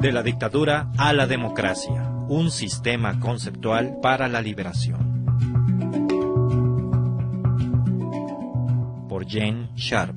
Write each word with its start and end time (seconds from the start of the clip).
De 0.00 0.12
la 0.12 0.22
dictadura 0.22 0.90
a 0.96 1.12
la 1.12 1.26
democracia, 1.26 2.08
un 2.26 2.50
sistema 2.50 3.20
conceptual 3.20 3.98
para 4.00 4.28
la 4.28 4.40
liberación. 4.40 5.26
Por 9.10 9.28
Jane 9.28 9.68
Sharp. 9.76 10.16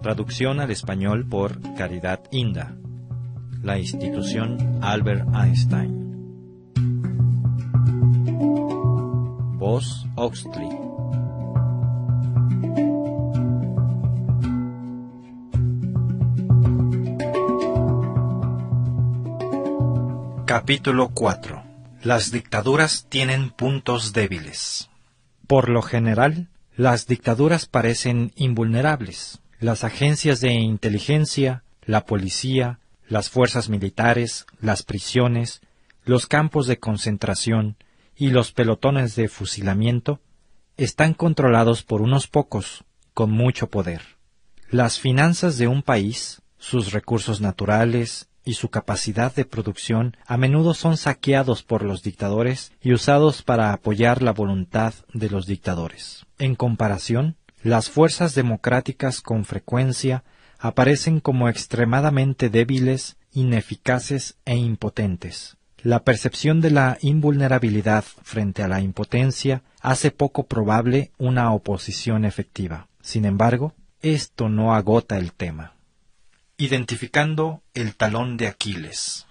Traducción 0.00 0.60
al 0.60 0.70
español 0.70 1.26
por 1.28 1.60
Caridad 1.74 2.20
Inda. 2.30 2.76
La 3.62 3.80
institución 3.80 4.78
Albert 4.80 5.26
Einstein. 5.34 5.96
Voz 9.58 10.06
Oxley. 10.14 10.85
Capítulo 20.58 21.10
4. 21.10 21.62
Las 22.02 22.30
dictaduras 22.32 23.04
tienen 23.10 23.50
puntos 23.50 24.14
débiles. 24.14 24.88
Por 25.46 25.68
lo 25.68 25.82
general, 25.82 26.48
las 26.74 27.06
dictaduras 27.06 27.66
parecen 27.66 28.32
invulnerables. 28.36 29.42
Las 29.60 29.84
agencias 29.84 30.40
de 30.40 30.54
inteligencia, 30.54 31.62
la 31.84 32.06
policía, 32.06 32.78
las 33.06 33.28
fuerzas 33.28 33.68
militares, 33.68 34.46
las 34.58 34.82
prisiones, 34.82 35.60
los 36.06 36.26
campos 36.26 36.66
de 36.66 36.78
concentración 36.78 37.76
y 38.16 38.30
los 38.30 38.52
pelotones 38.52 39.14
de 39.14 39.28
fusilamiento 39.28 40.20
están 40.78 41.12
controlados 41.12 41.82
por 41.82 42.00
unos 42.00 42.28
pocos, 42.28 42.84
con 43.12 43.30
mucho 43.30 43.68
poder. 43.68 44.00
Las 44.70 45.00
finanzas 45.00 45.58
de 45.58 45.68
un 45.68 45.82
país, 45.82 46.40
sus 46.56 46.92
recursos 46.92 47.42
naturales 47.42 48.30
y 48.46 48.54
su 48.54 48.70
capacidad 48.70 49.34
de 49.34 49.44
producción 49.44 50.16
a 50.24 50.38
menudo 50.38 50.72
son 50.72 50.96
saqueados 50.96 51.62
por 51.62 51.82
los 51.82 52.02
dictadores 52.02 52.72
y 52.80 52.94
usados 52.94 53.42
para 53.42 53.72
apoyar 53.74 54.22
la 54.22 54.32
voluntad 54.32 54.94
de 55.12 55.28
los 55.28 55.46
dictadores. 55.46 56.24
En 56.38 56.54
comparación, 56.54 57.36
las 57.62 57.90
fuerzas 57.90 58.34
democráticas 58.34 59.20
con 59.20 59.44
frecuencia 59.44 60.22
aparecen 60.58 61.20
como 61.20 61.48
extremadamente 61.48 62.48
débiles, 62.48 63.16
ineficaces 63.32 64.36
e 64.44 64.56
impotentes. 64.56 65.56
La 65.82 66.04
percepción 66.04 66.60
de 66.60 66.70
la 66.70 66.98
invulnerabilidad 67.00 68.04
frente 68.22 68.62
a 68.62 68.68
la 68.68 68.80
impotencia 68.80 69.62
hace 69.80 70.10
poco 70.12 70.46
probable 70.46 71.10
una 71.18 71.52
oposición 71.52 72.24
efectiva. 72.24 72.86
Sin 73.02 73.24
embargo, 73.24 73.74
esto 74.02 74.48
no 74.48 74.74
agota 74.74 75.18
el 75.18 75.32
tema. 75.32 75.75
Identificando 76.58 77.60
el 77.74 77.94
talón 77.96 78.38
de 78.38 78.46
Aquiles. 78.46 79.26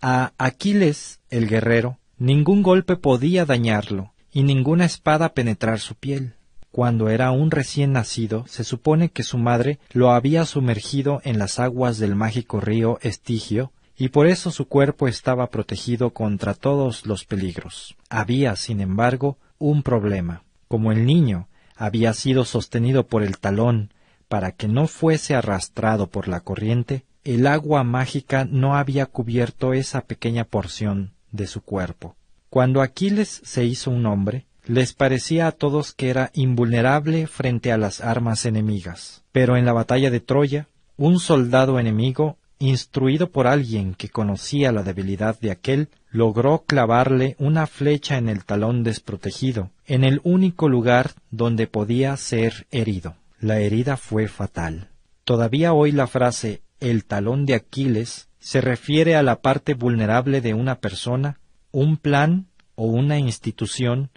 A 0.00 0.32
Aquiles, 0.38 1.20
el 1.28 1.46
guerrero, 1.46 1.98
ningún 2.16 2.62
golpe 2.62 2.96
podía 2.96 3.44
dañarlo, 3.44 4.14
y 4.32 4.42
ninguna 4.42 4.86
espada 4.86 5.34
penetrar 5.34 5.80
su 5.80 5.96
piel. 5.96 6.32
Cuando 6.70 7.10
era 7.10 7.30
un 7.30 7.50
recién 7.50 7.92
nacido, 7.92 8.46
se 8.48 8.64
supone 8.64 9.10
que 9.10 9.22
su 9.22 9.36
madre 9.36 9.80
lo 9.92 10.12
había 10.12 10.46
sumergido 10.46 11.20
en 11.24 11.38
las 11.38 11.58
aguas 11.58 11.98
del 11.98 12.14
mágico 12.14 12.58
río 12.58 12.98
Estigio, 13.02 13.70
y 13.94 14.08
por 14.08 14.26
eso 14.26 14.50
su 14.50 14.66
cuerpo 14.66 15.08
estaba 15.08 15.50
protegido 15.50 16.14
contra 16.14 16.54
todos 16.54 17.04
los 17.04 17.26
peligros. 17.26 17.96
Había, 18.08 18.56
sin 18.56 18.80
embargo, 18.80 19.36
un 19.58 19.82
problema. 19.82 20.42
Como 20.68 20.90
el 20.90 21.04
niño 21.04 21.48
había 21.76 22.14
sido 22.14 22.46
sostenido 22.46 23.06
por 23.06 23.22
el 23.22 23.36
talón 23.36 23.90
para 24.32 24.52
que 24.52 24.66
no 24.66 24.86
fuese 24.86 25.34
arrastrado 25.34 26.06
por 26.06 26.26
la 26.26 26.40
corriente, 26.40 27.04
el 27.22 27.46
agua 27.46 27.84
mágica 27.84 28.46
no 28.50 28.76
había 28.76 29.04
cubierto 29.04 29.74
esa 29.74 30.06
pequeña 30.06 30.44
porción 30.44 31.10
de 31.32 31.46
su 31.46 31.60
cuerpo. 31.60 32.16
Cuando 32.48 32.80
Aquiles 32.80 33.42
se 33.44 33.66
hizo 33.66 33.90
un 33.90 34.06
hombre, 34.06 34.46
les 34.64 34.94
parecía 34.94 35.48
a 35.48 35.52
todos 35.52 35.92
que 35.92 36.08
era 36.08 36.30
invulnerable 36.32 37.26
frente 37.26 37.72
a 37.72 37.76
las 37.76 38.00
armas 38.00 38.46
enemigas. 38.46 39.22
Pero 39.32 39.58
en 39.58 39.66
la 39.66 39.74
batalla 39.74 40.10
de 40.10 40.20
Troya, 40.20 40.66
un 40.96 41.20
soldado 41.20 41.78
enemigo, 41.78 42.38
instruido 42.58 43.28
por 43.28 43.46
alguien 43.46 43.92
que 43.92 44.08
conocía 44.08 44.72
la 44.72 44.82
debilidad 44.82 45.38
de 45.40 45.50
aquel, 45.50 45.90
logró 46.10 46.64
clavarle 46.66 47.36
una 47.38 47.66
flecha 47.66 48.16
en 48.16 48.30
el 48.30 48.46
talón 48.46 48.82
desprotegido, 48.82 49.68
en 49.84 50.04
el 50.04 50.22
único 50.24 50.70
lugar 50.70 51.10
donde 51.30 51.66
podía 51.66 52.16
ser 52.16 52.66
herido. 52.70 53.16
La 53.42 53.58
herida 53.58 53.96
fue 53.96 54.28
fatal. 54.28 54.90
Todavía 55.24 55.72
hoy 55.72 55.90
la 55.90 56.06
frase 56.06 56.62
el 56.78 57.04
talón 57.04 57.44
de 57.44 57.54
Aquiles 57.54 58.28
se 58.38 58.60
refiere 58.60 59.16
a 59.16 59.24
la 59.24 59.40
parte 59.40 59.74
vulnerable 59.74 60.40
de 60.40 60.54
una 60.54 60.78
persona, 60.78 61.40
un 61.72 61.96
plan 61.96 62.46
o 62.76 62.86
una 62.86 63.18
institución 63.18 64.10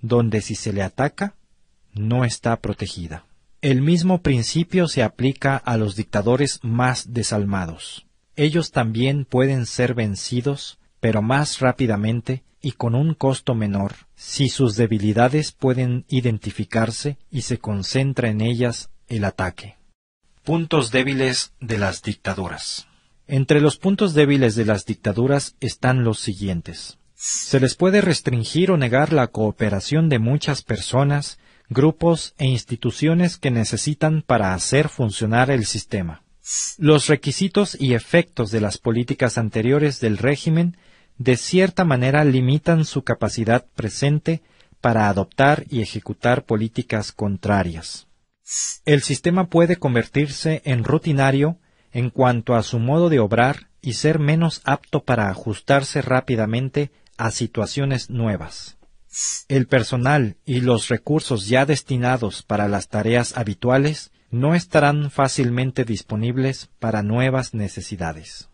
donde 0.00 0.40
si 0.40 0.54
se 0.54 0.72
le 0.72 0.82
ataca, 0.82 1.34
no 1.92 2.24
está 2.24 2.56
protegida. 2.56 3.26
El 3.60 3.82
mismo 3.82 4.22
principio 4.22 4.88
se 4.88 5.02
aplica 5.02 5.58
a 5.58 5.76
los 5.76 5.94
dictadores 5.94 6.58
más 6.62 7.12
desalmados. 7.12 8.06
Ellos 8.34 8.70
también 8.70 9.26
pueden 9.26 9.66
ser 9.66 9.92
vencidos, 9.92 10.78
pero 11.00 11.22
más 11.22 11.60
rápidamente 11.60 12.44
y 12.62 12.72
con 12.72 12.94
un 12.94 13.14
costo 13.14 13.54
menor, 13.54 13.94
si 14.14 14.48
sus 14.48 14.76
debilidades 14.76 15.52
pueden 15.52 16.04
identificarse 16.08 17.18
y 17.30 17.42
se 17.42 17.58
concentra 17.58 18.28
en 18.28 18.42
ellas 18.42 18.90
el 19.08 19.24
ataque. 19.24 19.76
Puntos 20.44 20.90
débiles 20.90 21.52
de 21.60 21.78
las 21.78 22.02
dictaduras. 22.02 22.86
Entre 23.26 23.60
los 23.60 23.76
puntos 23.76 24.14
débiles 24.14 24.56
de 24.56 24.64
las 24.64 24.84
dictaduras 24.84 25.56
están 25.60 26.04
los 26.04 26.20
siguientes. 26.20 26.98
Se 27.14 27.60
les 27.60 27.74
puede 27.74 28.00
restringir 28.00 28.70
o 28.70 28.76
negar 28.76 29.12
la 29.12 29.28
cooperación 29.28 30.08
de 30.08 30.18
muchas 30.18 30.62
personas, 30.62 31.38
grupos 31.68 32.34
e 32.38 32.46
instituciones 32.46 33.36
que 33.36 33.50
necesitan 33.50 34.22
para 34.22 34.54
hacer 34.54 34.88
funcionar 34.88 35.50
el 35.50 35.66
sistema. 35.66 36.22
Los 36.78 37.06
requisitos 37.06 37.76
y 37.78 37.94
efectos 37.94 38.50
de 38.50 38.60
las 38.60 38.78
políticas 38.78 39.38
anteriores 39.38 40.00
del 40.00 40.18
régimen 40.18 40.76
de 41.18 41.36
cierta 41.36 41.84
manera 41.84 42.24
limitan 42.24 42.84
su 42.84 43.02
capacidad 43.02 43.66
presente 43.74 44.42
para 44.80 45.08
adoptar 45.08 45.64
y 45.68 45.82
ejecutar 45.82 46.44
políticas 46.44 47.12
contrarias. 47.12 48.06
El 48.84 49.02
sistema 49.02 49.48
puede 49.48 49.76
convertirse 49.76 50.62
en 50.64 50.82
rutinario 50.82 51.58
en 51.92 52.10
cuanto 52.10 52.54
a 52.54 52.62
su 52.62 52.78
modo 52.78 53.08
de 53.08 53.20
obrar 53.20 53.68
y 53.82 53.94
ser 53.94 54.18
menos 54.18 54.60
apto 54.64 55.04
para 55.04 55.28
ajustarse 55.28 56.02
rápidamente 56.02 56.90
a 57.16 57.30
situaciones 57.30 58.10
nuevas. 58.10 58.78
El 59.48 59.66
personal 59.66 60.36
y 60.46 60.60
los 60.60 60.88
recursos 60.88 61.48
ya 61.48 61.66
destinados 61.66 62.42
para 62.42 62.68
las 62.68 62.88
tareas 62.88 63.36
habituales 63.36 64.12
no 64.30 64.54
estarán 64.54 65.10
fácilmente 65.10 65.84
disponibles 65.84 66.70
para 66.78 67.02
nuevas 67.02 67.54
necesidades. 67.54 68.48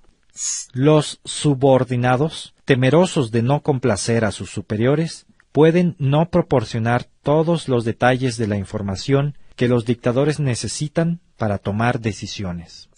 Los 0.73 1.21
subordinados, 1.25 2.55
temerosos 2.65 3.31
de 3.31 3.43
no 3.43 3.63
complacer 3.63 4.25
a 4.25 4.33
sus 4.33 4.51
superiores, 4.51 5.27
pueden 5.53 5.97
no 5.99 6.29
proporcionar 6.29 7.09
todos 7.23 7.69
los 7.69 7.85
detalles 7.85 8.37
de 8.37 8.47
la 8.47 8.57
información 8.57 9.39
que 9.55 9.69
los 9.69 9.87
dictadores 9.87 10.39
necesitan 10.39 11.21
para 11.39 11.59
tomar 11.59 12.01
decisiones. 12.01 12.91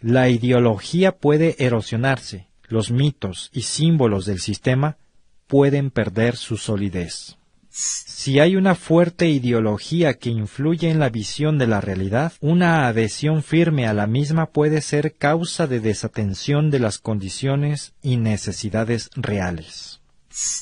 La 0.00 0.28
ideología 0.28 1.16
puede 1.16 1.64
erosionarse, 1.64 2.48
los 2.64 2.90
mitos 2.90 3.50
y 3.52 3.62
símbolos 3.62 4.26
del 4.26 4.40
sistema 4.40 4.96
pueden 5.46 5.90
perder 5.90 6.36
su 6.36 6.56
solidez. 6.56 7.36
Si 7.74 8.38
hay 8.38 8.54
una 8.54 8.74
fuerte 8.74 9.30
ideología 9.30 10.14
que 10.14 10.28
influye 10.28 10.90
en 10.90 10.98
la 10.98 11.08
visión 11.08 11.56
de 11.56 11.66
la 11.66 11.80
realidad, 11.80 12.34
una 12.40 12.86
adhesión 12.86 13.42
firme 13.42 13.86
a 13.86 13.94
la 13.94 14.06
misma 14.06 14.50
puede 14.50 14.82
ser 14.82 15.14
causa 15.14 15.66
de 15.66 15.80
desatención 15.80 16.70
de 16.70 16.78
las 16.80 16.98
condiciones 16.98 17.94
y 18.02 18.18
necesidades 18.18 19.08
reales. 19.16 20.00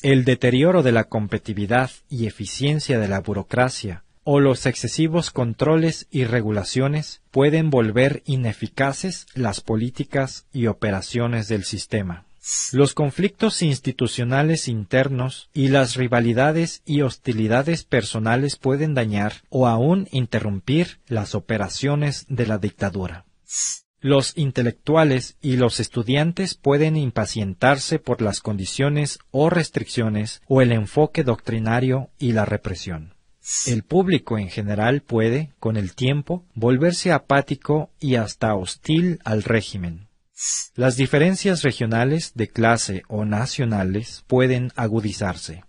El 0.03 0.25
deterioro 0.25 0.85
de 0.85 0.93
la 0.93 1.05
competitividad 1.05 1.91
y 2.09 2.27
eficiencia 2.27 3.01
de 3.01 3.09
la 3.09 3.21
burocracia 3.21 4.05
o 4.23 4.39
los 4.39 4.67
excesivos 4.67 5.33
controles 5.33 6.07
y 6.11 6.25
regulaciones 6.25 7.23
pueden 7.33 7.71
volver 7.71 8.23
ineficaces 8.27 9.27
las 9.35 9.61
políticas 9.61 10.47
y 10.53 10.69
operaciones 10.69 11.49
del 11.49 11.65
sistema. 11.65 12.27
Los 12.73 12.95
conflictos 12.95 13.61
institucionales 13.61 14.67
internos 14.67 15.51
y 15.53 15.69
las 15.69 15.97
rivalidades 15.97 16.81
y 16.87 17.03
hostilidades 17.03 17.85
personales 17.85 18.57
pueden 18.57 18.95
dañar 18.95 19.43
o 19.51 19.67
aún 19.67 20.09
interrumpir 20.11 21.01
las 21.07 21.35
operaciones 21.35 22.25
de 22.29 22.47
la 22.47 22.57
dictadura. 22.57 23.27
Los 24.01 24.33
intelectuales 24.39 25.37
y 25.43 25.57
los 25.57 25.81
estudiantes 25.81 26.55
pueden 26.55 26.97
impacientarse 26.97 27.99
por 27.99 28.23
las 28.23 28.41
condiciones 28.41 29.19
o 29.31 29.51
restricciones 29.51 30.41
o 30.49 30.63
el 30.63 30.73
enfoque 30.73 31.25
doctrinario 31.25 32.09
y 32.19 32.33
la 32.33 32.47
represión. 32.47 33.15
El 33.67 33.83
público 33.83 34.39
en 34.39 34.49
general 34.49 35.03
puede, 35.03 35.53
con 35.59 35.77
el 35.77 35.95
tiempo, 35.95 36.47
volverse 36.55 37.13
apático 37.13 37.91
y 38.01 38.15
hasta 38.15 38.55
hostil 38.55 39.19
al 39.25 39.43
régimen. 39.43 40.10
Las 40.75 40.97
diferencias 40.97 41.63
regionales, 41.63 42.33
de 42.35 42.49
clase 42.49 43.03
o 43.09 43.25
nacionales 43.25 44.25
pueden 44.27 44.73
agudizarse. 44.77 45.65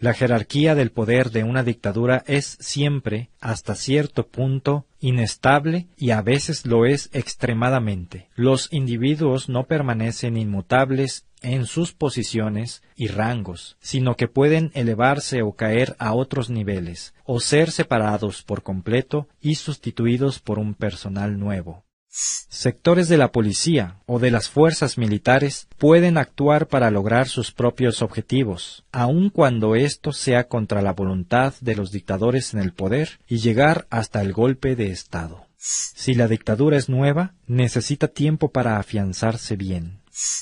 La 0.00 0.14
jerarquía 0.14 0.74
del 0.74 0.90
poder 0.90 1.30
de 1.30 1.44
una 1.44 1.62
dictadura 1.62 2.24
es 2.26 2.56
siempre, 2.58 3.30
hasta 3.40 3.76
cierto 3.76 4.26
punto, 4.26 4.84
inestable 4.98 5.86
y 5.96 6.10
a 6.10 6.22
veces 6.22 6.66
lo 6.66 6.86
es 6.86 7.08
extremadamente. 7.12 8.28
Los 8.34 8.72
individuos 8.72 9.48
no 9.48 9.68
permanecen 9.68 10.36
inmutables 10.36 11.26
en 11.40 11.66
sus 11.66 11.92
posiciones 11.92 12.82
y 12.96 13.06
rangos, 13.06 13.76
sino 13.80 14.16
que 14.16 14.26
pueden 14.26 14.72
elevarse 14.74 15.42
o 15.42 15.52
caer 15.52 15.94
a 16.00 16.14
otros 16.14 16.50
niveles, 16.50 17.14
o 17.24 17.38
ser 17.38 17.70
separados 17.70 18.42
por 18.42 18.64
completo 18.64 19.28
y 19.40 19.54
sustituidos 19.54 20.40
por 20.40 20.58
un 20.58 20.74
personal 20.74 21.38
nuevo. 21.38 21.84
Sectores 22.14 23.08
de 23.08 23.16
la 23.16 23.32
policía 23.32 23.96
o 24.04 24.18
de 24.18 24.30
las 24.30 24.50
fuerzas 24.50 24.98
militares 24.98 25.66
pueden 25.78 26.18
actuar 26.18 26.68
para 26.68 26.90
lograr 26.90 27.26
sus 27.26 27.52
propios 27.52 28.02
objetivos, 28.02 28.84
aun 28.92 29.30
cuando 29.30 29.76
esto 29.76 30.12
sea 30.12 30.46
contra 30.46 30.82
la 30.82 30.92
voluntad 30.92 31.54
de 31.62 31.74
los 31.74 31.90
dictadores 31.90 32.52
en 32.52 32.60
el 32.60 32.74
poder 32.74 33.18
y 33.26 33.38
llegar 33.38 33.86
hasta 33.88 34.20
el 34.20 34.34
golpe 34.34 34.76
de 34.76 34.90
Estado. 34.90 35.46
Si 35.56 36.12
la 36.12 36.28
dictadura 36.28 36.76
es 36.76 36.90
nueva, 36.90 37.32
necesita 37.46 38.08
tiempo 38.08 38.50
para 38.50 38.76
afianzarse 38.76 39.56
bien. 39.56 40.00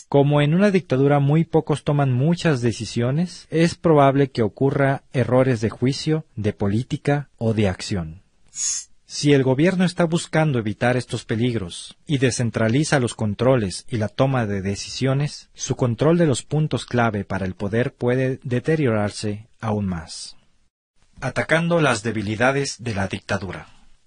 Como 0.09 0.41
en 0.41 0.55
una 0.55 0.73
dictadura 0.73 1.21
muy 1.21 1.45
pocos 1.45 1.85
toman 1.85 2.13
muchas 2.13 2.63
decisiones, 2.63 3.47
es 3.49 3.77
probable 3.77 4.33
que 4.33 4.43
ocurra 4.43 5.05
errores 5.13 5.61
de 5.61 5.71
juicio, 5.71 6.25
de 6.35 6.53
política 6.53 7.29
o 7.39 7.55
de 7.55 7.69
acción. 7.69 8.23
Si 9.13 9.33
el 9.33 9.43
gobierno 9.43 9.85
está 9.85 10.05
buscando 10.05 10.61
evitar 10.61 10.97
estos 10.97 11.25
peligros 11.25 11.97
y 12.07 12.19
descentraliza 12.19 13.01
los 13.01 13.17
controles 13.17 13.85
y 13.89 13.97
la 13.97 14.07
toma 14.07 14.47
de 14.47 14.63
decisiones, 14.63 15.51
su 15.53 15.75
control 15.75 16.17
de 16.17 16.27
los 16.27 16.45
puntos 16.45 16.87
clave 16.87 17.25
para 17.25 17.45
el 17.45 17.57
poder 17.57 17.93
puede 17.93 18.39
deteriorarse 18.45 19.49
aún 19.61 19.87
más. 19.87 20.37
Atacando 21.21 21.81
las 21.81 22.05
debilidades 22.05 22.77
de 22.79 22.95
la 22.95 23.09
dictadura. 23.09 23.67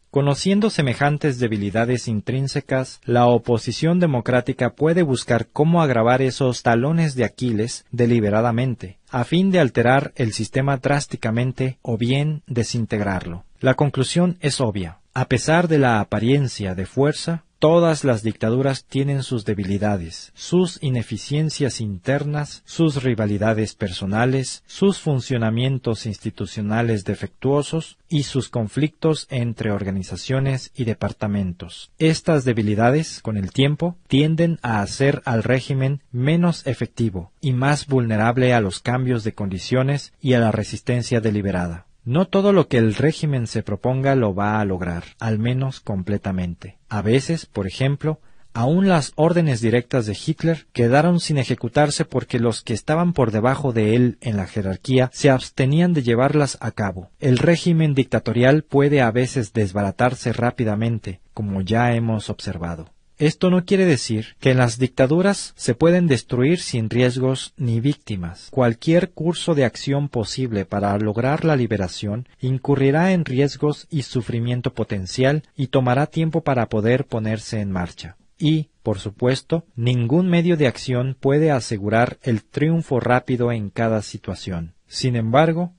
Conociendo 0.10 0.70
semejantes 0.70 1.38
debilidades 1.38 2.08
intrínsecas, 2.08 3.02
la 3.04 3.26
oposición 3.26 4.00
democrática 4.00 4.74
puede 4.74 5.02
buscar 5.02 5.48
cómo 5.52 5.82
agravar 5.82 6.22
esos 6.22 6.64
talones 6.64 7.16
de 7.16 7.26
Aquiles 7.26 7.84
deliberadamente, 7.92 9.00
a 9.10 9.26
fin 9.26 9.52
de 9.52 9.60
alterar 9.60 10.14
el 10.16 10.32
sistema 10.32 10.78
drásticamente 10.78 11.78
o 11.82 11.98
bien 11.98 12.42
desintegrarlo. 12.48 13.44
La 13.64 13.76
conclusión 13.76 14.38
es 14.42 14.60
obvia. 14.60 15.00
A 15.14 15.30
pesar 15.30 15.70
de 15.70 15.78
la 15.78 16.02
apariencia 16.02 16.76
de 16.76 16.86
fuerza, 16.86 17.46
todas 17.60 18.04
las 18.04 18.22
dictaduras 18.22 18.84
tienen 18.84 19.24
sus 19.24 19.46
debilidades, 19.46 20.34
sus 20.36 20.84
ineficiencias 20.84 21.80
internas, 21.80 22.62
sus 22.66 23.02
rivalidades 23.02 23.74
personales, 23.74 24.64
sus 24.68 25.00
funcionamientos 25.00 26.06
institucionales 26.06 27.06
defectuosos 27.06 27.98
y 28.10 28.24
sus 28.24 28.50
conflictos 28.50 29.28
entre 29.30 29.72
organizaciones 29.72 30.74
y 30.76 30.84
departamentos. 30.84 31.90
Estas 32.00 32.44
debilidades, 32.44 33.22
con 33.22 33.38
el 33.38 33.54
tiempo, 33.54 33.96
tienden 34.08 34.60
a 34.62 34.82
hacer 34.82 35.22
al 35.24 35.42
régimen 35.42 36.02
menos 36.12 36.68
efectivo 36.68 37.32
y 37.40 37.54
más 37.54 37.88
vulnerable 37.88 38.54
a 38.54 38.60
los 38.60 38.82
cambios 38.82 39.24
de 39.24 39.32
condiciones 39.32 40.12
y 40.20 40.34
a 40.34 40.40
la 40.40 40.52
resistencia 40.52 41.22
deliberada. 41.22 41.86
No 42.06 42.28
todo 42.28 42.52
lo 42.52 42.68
que 42.68 42.78
el 42.78 42.96
régimen 42.96 43.48
se 43.48 43.64
proponga 43.64 44.16
lo 44.16 44.36
va 44.36 44.60
a 44.60 44.66
lograr, 44.66 45.04
al 45.20 45.40
menos 45.40 45.80
completamente. 45.80 46.78
A 46.90 47.02
veces, 47.02 47.46
por 47.46 47.66
ejemplo, 47.66 48.20
aún 48.54 48.90
las 48.90 49.14
órdenes 49.16 49.62
directas 49.62 50.06
de 50.06 50.18
Hitler 50.18 50.68
quedaron 50.74 51.22
sin 51.22 51.38
ejecutarse 51.38 52.04
porque 52.04 52.40
los 52.40 52.62
que 52.62 52.74
estaban 52.74 53.14
por 53.14 53.32
debajo 53.32 53.72
de 53.72 53.96
él 53.96 54.18
en 54.20 54.36
la 54.36 54.48
jerarquía 54.48 55.10
se 55.14 55.30
abstenían 55.30 55.94
de 55.94 56.04
llevarlas 56.04 56.58
a 56.60 56.72
cabo. 56.72 57.10
El 57.22 57.38
régimen 57.38 57.94
dictatorial 57.94 58.64
puede 58.64 59.02
a 59.02 59.10
veces 59.12 59.54
desbaratarse 59.54 60.34
rápidamente, 60.34 61.22
como 61.34 61.62
ya 61.62 61.94
hemos 61.94 62.30
observado. 62.30 62.93
Esto 63.24 63.50
no 63.50 63.64
quiere 63.64 63.86
decir 63.86 64.36
que 64.42 64.54
las 64.54 64.78
dictaduras 64.78 65.54
se 65.56 65.76
pueden 65.76 66.08
destruir 66.08 66.60
sin 66.60 66.90
riesgos 66.90 67.54
ni 67.56 67.80
víctimas. 67.80 68.50
Cualquier 68.52 69.12
curso 69.12 69.56
de 69.56 69.64
acción 69.64 70.10
posible 70.10 70.66
para 70.66 70.98
lograr 70.98 71.46
la 71.46 71.56
liberación 71.56 72.28
incurrirá 72.42 73.14
en 73.14 73.24
riesgos 73.24 73.88
y 73.90 74.02
sufrimiento 74.02 74.74
potencial 74.74 75.44
y 75.56 75.68
tomará 75.68 76.08
tiempo 76.08 76.42
para 76.42 76.68
poder 76.68 77.06
ponerse 77.06 77.62
en 77.62 77.72
marcha. 77.72 78.18
Y, 78.38 78.72
por 78.82 79.00
supuesto, 79.00 79.64
ningún 79.74 80.28
medio 80.28 80.58
de 80.58 80.68
acción 80.68 81.16
puede 81.18 81.50
asegurar 81.50 82.18
el 82.24 82.44
triunfo 82.44 83.00
rápido 83.00 83.54
en 83.54 83.70
cada 83.70 84.02
situación. 84.02 84.74
Sin 84.86 85.16
embargo, 85.16 85.72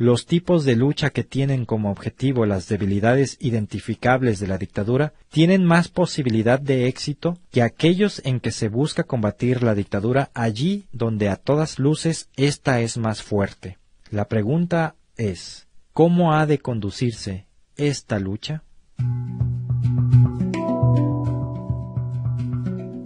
los 0.00 0.24
tipos 0.24 0.64
de 0.64 0.76
lucha 0.76 1.10
que 1.10 1.24
tienen 1.24 1.66
como 1.66 1.90
objetivo 1.90 2.46
las 2.46 2.66
debilidades 2.68 3.36
identificables 3.38 4.40
de 4.40 4.46
la 4.46 4.56
dictadura 4.56 5.12
tienen 5.28 5.62
más 5.62 5.88
posibilidad 5.88 6.58
de 6.58 6.88
éxito 6.88 7.36
que 7.50 7.60
aquellos 7.60 8.22
en 8.24 8.40
que 8.40 8.50
se 8.50 8.70
busca 8.70 9.04
combatir 9.04 9.62
la 9.62 9.74
dictadura 9.74 10.30
allí 10.32 10.86
donde 10.90 11.28
a 11.28 11.36
todas 11.36 11.78
luces 11.78 12.30
ésta 12.36 12.80
es 12.80 12.96
más 12.96 13.22
fuerte. 13.22 13.76
La 14.10 14.24
pregunta 14.26 14.94
es, 15.18 15.68
¿cómo 15.92 16.32
ha 16.32 16.46
de 16.46 16.60
conducirse 16.60 17.44
esta 17.76 18.18
lucha? 18.18 18.62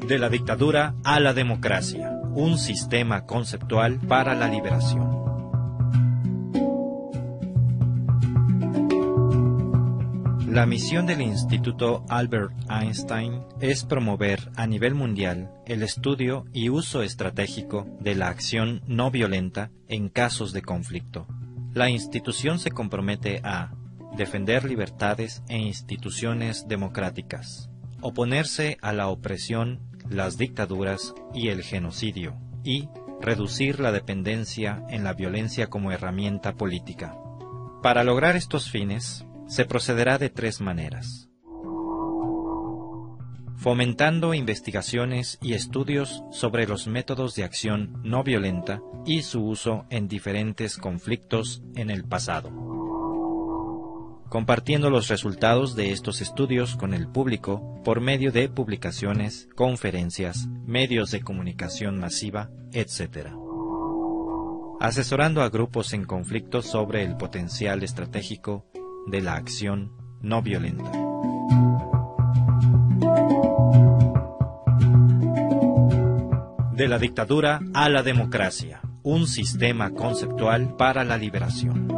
De 0.06 0.16
la 0.16 0.28
dictadura 0.28 0.94
a 1.02 1.18
la 1.18 1.34
democracia, 1.34 2.12
un 2.34 2.56
sistema 2.56 3.26
conceptual 3.26 3.98
para 3.98 4.36
la 4.36 4.46
liberación. 4.46 5.23
La 10.54 10.66
misión 10.66 11.04
del 11.04 11.20
Instituto 11.20 12.04
Albert 12.08 12.52
Einstein 12.70 13.42
es 13.60 13.84
promover 13.84 14.52
a 14.54 14.68
nivel 14.68 14.94
mundial 14.94 15.50
el 15.66 15.82
estudio 15.82 16.44
y 16.52 16.68
uso 16.68 17.02
estratégico 17.02 17.88
de 17.98 18.14
la 18.14 18.28
acción 18.28 18.80
no 18.86 19.10
violenta 19.10 19.72
en 19.88 20.08
casos 20.08 20.52
de 20.52 20.62
conflicto. 20.62 21.26
La 21.72 21.90
institución 21.90 22.60
se 22.60 22.70
compromete 22.70 23.40
a 23.42 23.72
defender 24.16 24.64
libertades 24.64 25.42
e 25.48 25.58
instituciones 25.58 26.68
democráticas, 26.68 27.68
oponerse 28.00 28.78
a 28.80 28.92
la 28.92 29.08
opresión, 29.08 29.80
las 30.08 30.38
dictaduras 30.38 31.14
y 31.34 31.48
el 31.48 31.64
genocidio, 31.64 32.36
y 32.62 32.88
reducir 33.20 33.80
la 33.80 33.90
dependencia 33.90 34.84
en 34.88 35.02
la 35.02 35.14
violencia 35.14 35.66
como 35.66 35.90
herramienta 35.90 36.54
política. 36.54 37.16
Para 37.82 38.04
lograr 38.04 38.36
estos 38.36 38.70
fines, 38.70 39.26
se 39.46 39.64
procederá 39.64 40.18
de 40.18 40.30
tres 40.30 40.60
maneras. 40.60 41.28
Fomentando 43.56 44.34
investigaciones 44.34 45.38
y 45.40 45.54
estudios 45.54 46.22
sobre 46.30 46.66
los 46.66 46.86
métodos 46.86 47.34
de 47.34 47.44
acción 47.44 48.00
no 48.02 48.22
violenta 48.22 48.82
y 49.06 49.22
su 49.22 49.44
uso 49.44 49.86
en 49.90 50.08
diferentes 50.08 50.76
conflictos 50.76 51.62
en 51.74 51.90
el 51.90 52.04
pasado. 52.04 52.50
Compartiendo 54.28 54.90
los 54.90 55.08
resultados 55.08 55.76
de 55.76 55.92
estos 55.92 56.20
estudios 56.20 56.76
con 56.76 56.92
el 56.92 57.08
público 57.08 57.80
por 57.84 58.00
medio 58.00 58.32
de 58.32 58.48
publicaciones, 58.48 59.48
conferencias, 59.54 60.48
medios 60.66 61.10
de 61.10 61.22
comunicación 61.22 61.98
masiva, 61.98 62.50
etc 62.72 63.44
asesorando 64.80 65.42
a 65.42 65.48
grupos 65.48 65.94
en 65.94 66.04
conflicto 66.04 66.60
sobre 66.60 67.04
el 67.04 67.16
potencial 67.16 67.82
estratégico 67.82 68.66
de 69.06 69.20
la 69.20 69.34
acción 69.34 69.92
no 70.20 70.42
violenta. 70.42 70.90
De 76.72 76.88
la 76.88 76.98
dictadura 76.98 77.60
a 77.72 77.88
la 77.88 78.02
democracia, 78.02 78.80
un 79.02 79.26
sistema 79.26 79.90
conceptual 79.90 80.76
para 80.76 81.04
la 81.04 81.16
liberación. 81.16 81.88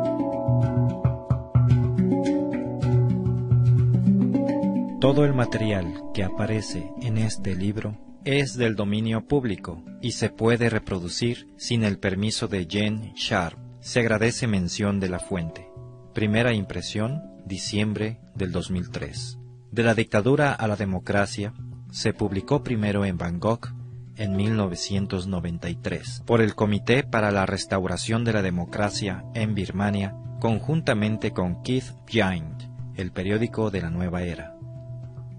Todo 5.01 5.25
el 5.25 5.35
material 5.35 5.95
que 6.13 6.25
aparece 6.25 6.91
en 7.01 7.19
este 7.19 7.55
libro 7.55 7.97
es 8.25 8.57
del 8.57 8.75
dominio 8.75 9.25
público 9.25 9.85
y 10.03 10.13
se 10.13 10.31
puede 10.31 10.69
reproducir 10.69 11.47
sin 11.57 11.85
el 11.85 12.01
permiso 12.01 12.49
de 12.49 12.67
Jen 12.69 13.13
Sharp. 13.15 13.57
Se 13.81 14.01
agradece 14.01 14.49
mención 14.49 14.99
de 14.99 15.09
la 15.09 15.21
fuente. 15.21 15.66
Primera 16.17 16.55
impresión, 16.55 17.31
diciembre 17.45 18.19
del 18.35 18.51
2003. 18.51 19.39
De 19.71 19.83
la 19.83 19.93
dictadura 19.93 20.55
a 20.55 20.67
la 20.67 20.75
democracia, 20.75 21.53
se 21.91 22.15
publicó 22.15 22.63
primero 22.63 23.05
en 23.05 23.19
Bangkok 23.19 23.75
en 24.17 24.35
1993 24.35 26.23
por 26.25 26.41
el 26.41 26.55
Comité 26.55 27.03
para 27.03 27.31
la 27.33 27.45
Restauración 27.45 28.25
de 28.25 28.33
la 28.33 28.41
Democracia 28.41 29.27
en 29.35 29.55
Birmania, 29.55 30.17
conjuntamente 30.41 31.33
con 31.33 31.63
Keith 31.63 31.93
Giant, 32.07 32.63
el 32.95 33.13
periódico 33.13 33.71
de 33.71 33.83
la 33.83 33.91
nueva 33.91 34.23
era. 34.23 34.57